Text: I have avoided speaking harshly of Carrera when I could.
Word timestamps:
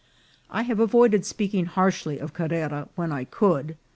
I 0.49 0.63
have 0.63 0.79
avoided 0.79 1.27
speaking 1.27 1.65
harshly 1.67 2.17
of 2.17 2.33
Carrera 2.33 2.89
when 2.95 3.11
I 3.11 3.23
could. 3.23 3.77